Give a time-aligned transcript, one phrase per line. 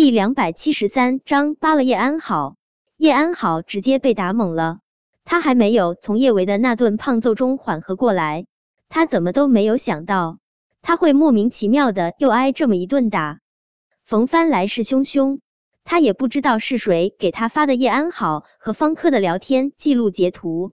[0.00, 2.56] 第两百七十三章扒了叶安好，
[2.96, 4.78] 叶安好直接被打懵了。
[5.26, 8.46] 他还没有从叶维的那顿胖揍中缓和过来，
[8.88, 10.38] 他怎么都没有想到
[10.80, 13.40] 他会莫名其妙的又挨这么一顿打。
[14.06, 15.40] 冯帆来势汹汹，
[15.84, 20.72] 他也不知道是谁给他发的叶安好和方科的聊天记录截图。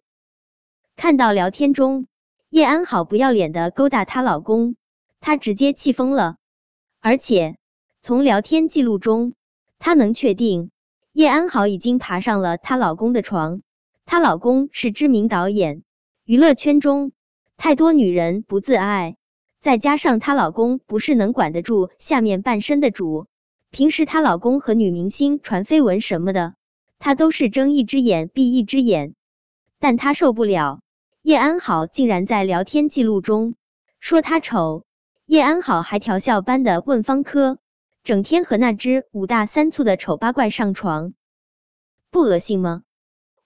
[0.95, 2.07] 看到聊天中
[2.49, 4.77] 叶安好不要脸的勾搭她老公，
[5.19, 6.37] 他直接气疯了，
[7.01, 7.57] 而且。
[8.07, 9.33] 从聊天记录中，
[9.79, 10.71] 她能确定
[11.11, 13.61] 叶安好已经爬上了她老公的床。
[14.05, 15.83] 她老公是知名导演，
[16.23, 17.11] 娱乐圈中
[17.57, 19.17] 太多女人不自爱，
[19.59, 23.25] 再加上她老公不是能管得住下面半身的主，
[23.71, 26.53] 平时她老公和女明星传绯闻什么的，
[26.99, 29.15] 她都是睁一只眼闭一只眼。
[29.81, 30.79] 但她受不了
[31.23, 33.55] 叶安好竟然在聊天记录中
[33.99, 34.85] 说她丑，
[35.25, 37.59] 叶安好还调笑般的问方科。
[38.07, 41.13] 整天和那只五大三粗的丑八怪上床，
[42.09, 42.83] 不恶心吗？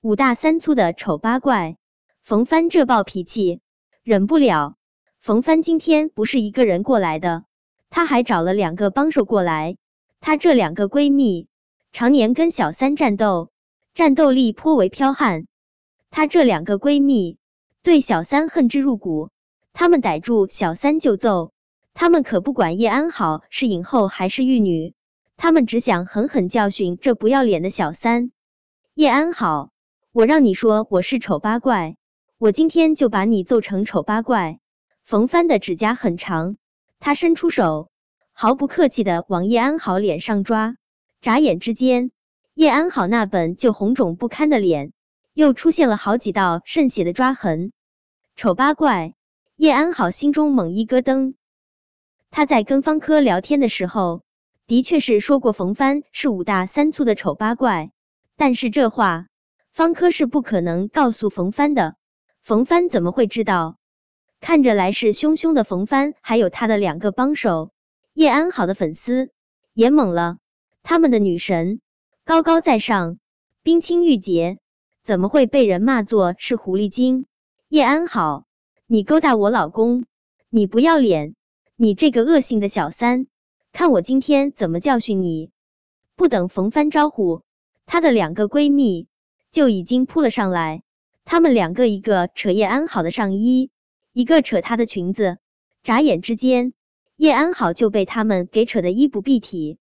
[0.01, 1.77] 五大三粗的丑八怪，
[2.21, 3.61] 冯帆这暴脾气
[4.03, 4.75] 忍不了。
[5.19, 7.43] 冯帆今天不是一个人过来的，
[7.89, 9.77] 他还找了两个帮手过来。
[10.19, 11.47] 她这两个闺蜜
[11.91, 13.49] 常年跟小三战斗，
[13.95, 15.47] 战斗力颇为彪悍。
[16.11, 17.39] 她这两个闺蜜
[17.81, 19.31] 对小三恨之入骨，
[19.73, 21.51] 她们逮住小三就揍。
[21.93, 24.93] 他们可不管叶安好是影后还是玉女，
[25.37, 28.31] 他们只想狠狠教训这不要脸的小三。
[28.95, 29.71] 叶安好，
[30.11, 31.97] 我让你说我是丑八怪，
[32.37, 34.59] 我今天就把你揍成丑八怪。
[35.03, 36.57] 冯帆的指甲很长，
[36.99, 37.89] 他伸出手，
[38.31, 40.75] 毫不客气的往叶安好脸上抓。
[41.21, 42.11] 眨眼之间，
[42.53, 44.93] 叶安好那本就红肿不堪的脸
[45.33, 47.71] 又出现了好几道渗血的抓痕。
[48.35, 49.13] 丑八怪，
[49.55, 51.35] 叶安好心中猛一咯噔。
[52.31, 54.21] 他在跟方科聊天的时候，
[54.65, 57.91] 的确是说过冯帆是五大三粗的丑八怪，
[58.37, 59.27] 但是这话
[59.73, 61.95] 方科是不可能告诉冯帆的。
[62.41, 63.75] 冯帆怎么会知道？
[64.39, 67.71] 看着来势汹汹的冯帆，还有他的两个帮手
[68.13, 69.29] 叶安好的粉丝
[69.73, 70.37] 也懵了。
[70.83, 71.81] 他们的女神
[72.23, 73.17] 高高在上，
[73.61, 74.57] 冰清玉洁，
[75.03, 77.25] 怎么会被人骂作是狐狸精？
[77.67, 78.45] 叶安好，
[78.87, 80.05] 你勾搭我老公，
[80.49, 81.35] 你不要脸！
[81.83, 83.25] 你这个恶性的小三，
[83.71, 85.49] 看我今天怎么教训你！
[86.15, 87.41] 不等冯帆招呼，
[87.87, 89.07] 她的两个闺蜜
[89.51, 90.83] 就已经扑了上来。
[91.25, 93.71] 她们两个一个扯叶安好的上衣，
[94.13, 95.39] 一个扯她的裙子。
[95.81, 96.73] 眨眼之间，
[97.15, 99.79] 叶安好就被他们给扯得衣不蔽体。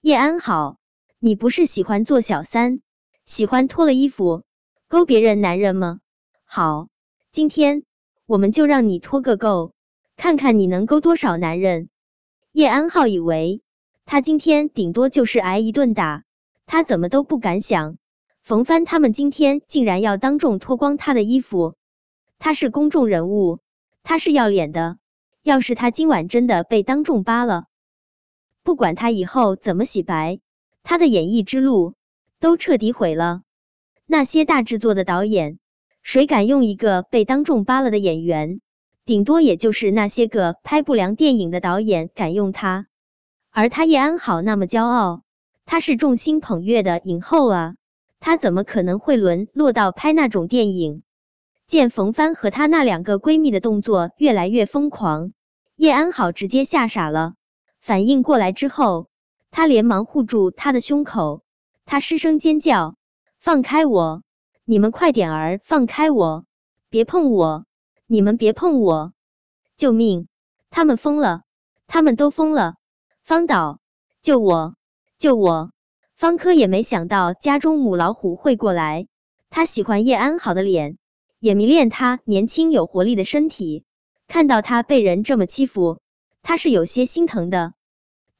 [0.00, 0.76] 叶安好，
[1.18, 2.82] 你不是喜欢做小三，
[3.26, 4.44] 喜欢脱了衣服
[4.86, 5.98] 勾别人男人吗？
[6.44, 6.86] 好，
[7.32, 7.82] 今天
[8.26, 9.72] 我们就让你脱个够！
[10.16, 11.88] 看看你能勾多少男人？
[12.52, 13.62] 叶安浩以为
[14.04, 16.24] 他今天顶多就是挨一顿打，
[16.66, 17.96] 他怎么都不敢想，
[18.42, 21.74] 冯帆他们今天竟然要当众脱光他的衣服。
[22.38, 23.60] 他是公众人物，
[24.02, 24.98] 他是要脸的。
[25.42, 27.64] 要是他今晚真的被当众扒了，
[28.62, 30.38] 不管他以后怎么洗白，
[30.84, 31.94] 他的演艺之路
[32.38, 33.42] 都彻底毁了。
[34.06, 35.58] 那些大制作的导演，
[36.02, 38.60] 谁敢用一个被当众扒了的演员？
[39.04, 42.86] 顶多也就是那些个拍不良电影的导演敢用他，
[43.50, 45.22] 而他叶安好那么骄傲，
[45.66, 47.74] 他是众星捧月的影后啊，
[48.20, 51.02] 他怎么可能会沦落到拍那种电影？
[51.66, 55.32] 见冯帆和他那两个闺蜜的动作越来越疯狂，
[55.74, 57.34] 叶安好直接吓傻了。
[57.80, 59.08] 反应过来之后，
[59.50, 61.42] 他连忙护住他的胸口，
[61.86, 62.94] 他失声尖叫
[63.40, 64.22] ：“放开我！
[64.64, 66.44] 你们快点儿放开我！
[66.88, 67.64] 别碰我！”
[68.12, 69.14] 你们别碰我！
[69.78, 70.28] 救命！
[70.68, 71.44] 他们疯了！
[71.86, 72.74] 他们都疯了！
[73.24, 73.80] 方导，
[74.20, 74.74] 救我！
[75.18, 75.70] 救我！
[76.14, 79.06] 方科也没想到家中母老虎会过来，
[79.48, 80.98] 他喜欢叶安好的脸，
[81.40, 83.86] 也迷恋他年轻有活力的身体。
[84.28, 85.98] 看到他被人这么欺负，
[86.42, 87.72] 他是有些心疼的。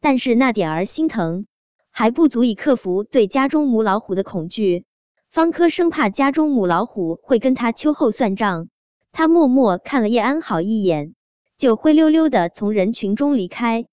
[0.02, 1.46] 但是那点儿心疼
[1.90, 4.84] 还不足以克服对家中母老虎的恐惧。
[5.30, 8.68] 方科生怕家中母老虎会跟他秋后算账。
[9.12, 11.14] 他默默看了叶安好一眼，
[11.58, 13.86] 就灰溜溜的从人群中离开。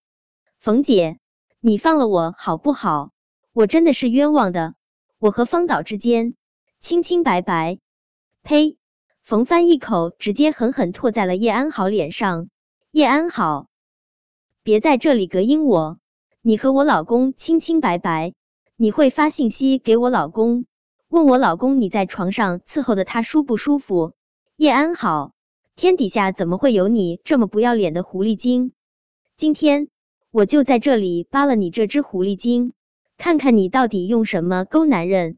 [0.60, 1.19] 冯姐，
[1.60, 3.12] 你放了我好不好？
[3.51, 4.75] 我真的是冤枉的，
[5.19, 6.36] 我和方导之间
[6.80, 7.80] 清清白白。
[8.44, 8.77] 呸！
[9.24, 12.48] 冯帆一口直接狠狠唾在了叶安好脸上。
[12.92, 13.68] 叶安好，
[14.63, 16.00] 别在这里隔音我！
[16.42, 18.33] 你和我老公清清白白，
[18.77, 20.65] 你会发信息给我老公，
[21.10, 24.13] 问我老公你在床上伺候的他舒不舒服？
[24.60, 25.32] 叶安好，
[25.78, 28.74] 天底下怎么会有你这么不要脸的狐狸精？
[29.38, 29.88] 今天
[30.32, 32.74] 我就在这里扒了你这只狐狸精，
[33.18, 35.38] 看看你到底用什么勾男人。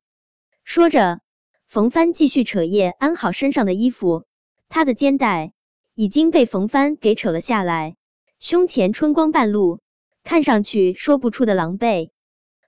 [0.63, 1.19] 说着，
[1.67, 4.23] 冯帆继续扯叶安好身上的衣服，
[4.69, 5.53] 他的肩带
[5.93, 7.97] 已经被冯帆给扯了下来，
[8.39, 9.81] 胸前春光半露，
[10.23, 12.09] 看上去说不出的狼狈。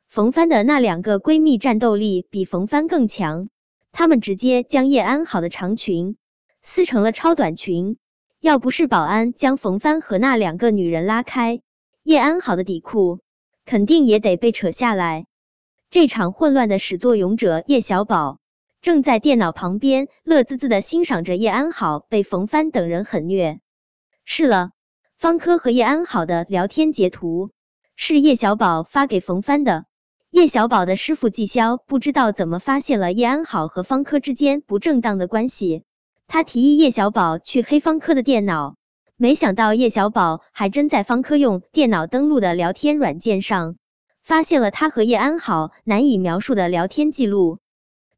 [0.08, 3.50] 冯帆的那两个闺蜜战斗力比冯帆更强，
[3.92, 6.16] 她们直接将叶安好的长裙
[6.64, 7.98] 撕成了超短裙。
[8.40, 11.62] 要不是保安将冯帆和那两个女人拉开，
[12.04, 13.22] 叶安好的底裤
[13.66, 15.26] 肯定也得被扯下来。
[15.90, 18.40] 这场混乱的始作俑者叶小宝
[18.82, 23.60] 正在电脑旁边乐滋滋的欣赏着叶安好被冯帆等人狠虐。
[24.26, 24.72] 是了，
[25.18, 27.52] 方科和叶安好的聊天截图
[27.96, 29.86] 是叶小宝发给冯帆的。
[30.32, 35.84] 叶小宝的师傅季潇不知道怎么发现了叶安好和方科之间不正当的关系。
[36.34, 38.76] 他提议叶小宝去黑方科的电脑，
[39.18, 43.76] 没想到叶小宝还真在方科用电脑登录的聊天软件上
[44.24, 47.60] 发现了他和叶安好难以描述的聊天记录。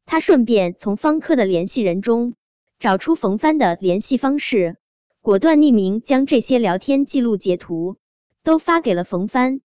[0.06, 2.32] 他顺便从方科的联系人中
[2.78, 4.78] 找出冯帆的联系方式，
[5.20, 7.98] 果断匿名将这些聊天记录截图
[8.42, 9.60] 都发给了冯帆。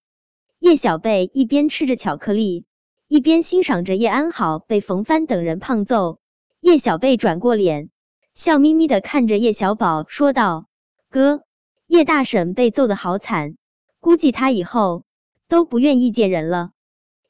[0.59, 2.65] 叶小贝一边吃着巧克力，
[3.07, 6.19] 一边欣赏着叶安好被冯帆等人胖揍。
[6.59, 7.89] 叶小贝转过脸。
[8.33, 10.65] 笑眯眯的看着叶小宝说道
[11.11, 11.43] ：“哥，
[11.85, 13.55] 叶大婶被揍的好惨，
[13.99, 15.03] 估计她以后
[15.47, 16.71] 都不愿意见人了。”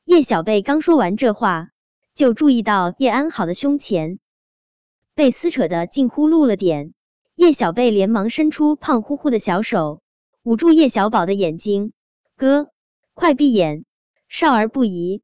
[0.06, 1.70] 叶小贝刚说完这话，
[2.16, 4.20] 就注意到叶安好的胸前
[5.16, 6.94] 被撕扯的近乎露了点。
[7.36, 10.02] 叶小贝连忙伸出胖乎乎的小手，
[10.44, 11.94] 捂住叶小宝的眼睛
[12.38, 12.70] ：“哥，
[13.14, 13.86] 快闭眼，
[14.30, 15.24] 少儿不宜。”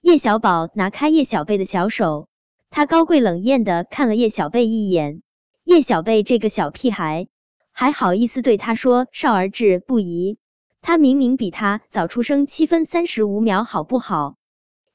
[0.00, 2.28] 叶小宝拿开叶小贝的小手。
[2.70, 5.22] 他高贵冷艳的看了叶小贝一眼，
[5.64, 7.28] 叶小贝这个小屁孩
[7.72, 10.38] 还好意思对他说少儿志不宜，
[10.80, 14.36] 他明明比他早出生七分三十五秒，好不好？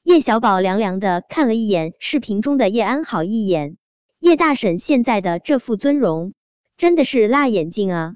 [0.02, 3.76] 叶小宝凉凉的看了一眼视频中的叶安好一眼，
[4.18, 6.32] 叶大婶现在的这副尊容
[6.76, 8.14] 真的是辣眼睛啊，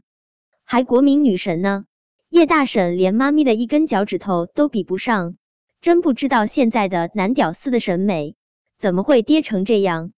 [0.64, 1.84] 还国民女神呢，
[2.31, 5.37] 叶大婶连妈咪的一根脚趾头都比不上，
[5.81, 8.37] 真不知道现在的男屌丝的审美。
[8.78, 10.12] 怎么会跌成这样？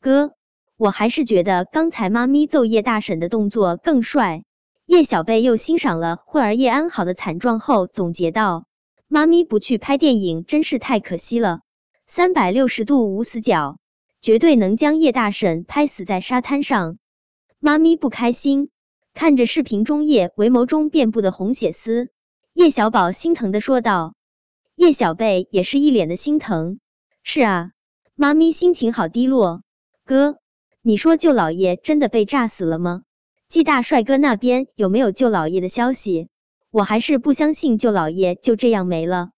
[0.00, 0.32] 哥，
[0.76, 4.42] 我还是觉得刚才妈咪揍叶大婶的动作更帅。
[4.86, 8.66] 叶小贝又欣赏了会儿叶安好的惨状后，总结道
[9.06, 11.60] ：“妈咪不去拍电影真是太可惜了。
[12.08, 13.78] 三百六十度无死角，
[14.20, 16.98] 绝对能将叶大婶拍死在沙滩上。”
[17.60, 18.70] 妈咪不开心，
[19.14, 22.10] 看着视频中叶为眸中遍布的红血丝，
[22.52, 24.14] 叶小宝心疼的说道。
[24.74, 26.80] 叶小贝也是一脸的心疼。
[27.22, 27.70] 是啊。
[28.14, 29.62] 妈咪心情好低落，
[30.04, 30.36] 哥，
[30.82, 33.04] 你说舅老爷真的被炸死了吗？
[33.48, 36.28] 季大帅哥那边有没有舅老爷的消息？
[36.70, 39.30] 我还是不相信舅老爷就这样没了。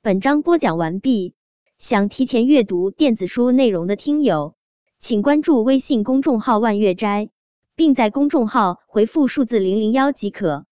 [0.00, 1.34] 本章播讲完毕，
[1.78, 4.54] 想提前阅读电子书内容的听友，
[4.98, 7.28] 请关注微信公众号万月斋，
[7.74, 10.64] 并在公众号回复数字零零幺即可。